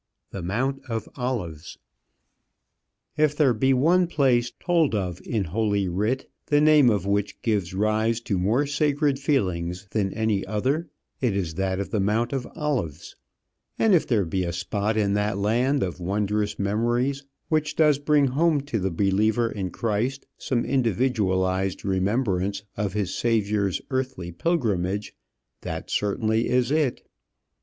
THE 0.31 0.41
MOUNT 0.41 0.81
OF 0.89 1.07
OLIVES. 1.15 1.77
If 3.17 3.35
there 3.37 3.53
be 3.53 3.71
one 3.71 4.07
place 4.07 4.51
told 4.59 4.95
of 4.95 5.21
in 5.23 5.43
holy 5.43 5.87
writ, 5.87 6.27
the 6.47 6.59
name 6.59 6.89
of 6.89 7.05
which 7.05 7.39
gives 7.43 7.75
rise 7.75 8.19
to 8.21 8.39
more 8.39 8.65
sacred 8.65 9.19
feelings 9.19 9.87
than 9.91 10.11
any 10.15 10.43
other, 10.47 10.89
it 11.19 11.37
is 11.37 11.53
that 11.53 11.79
of 11.79 11.91
the 11.91 11.99
Mount 11.99 12.33
of 12.33 12.47
Olives; 12.55 13.15
and 13.77 13.93
if 13.93 14.07
there 14.07 14.25
be 14.25 14.43
a 14.43 14.51
spot 14.51 14.97
in 14.97 15.13
that 15.13 15.37
land 15.37 15.83
of 15.83 15.99
wondrous 15.99 16.57
memories 16.57 17.23
which 17.49 17.75
does 17.75 17.99
bring 17.99 18.25
home 18.25 18.59
to 18.61 18.79
the 18.79 18.89
believer 18.89 19.51
in 19.51 19.69
Christ 19.69 20.25
some 20.35 20.65
individualized 20.65 21.85
remembrance 21.85 22.63
of 22.75 22.93
his 22.93 23.13
Saviour's 23.15 23.79
earthly 23.91 24.31
pilgrimage, 24.31 25.15
that 25.61 25.91
certainly 25.91 26.49
is 26.49 26.71
it. 26.71 27.07